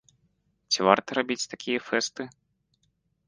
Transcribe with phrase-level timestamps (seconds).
[0.71, 2.23] Ці варта рабіць такія фэсты?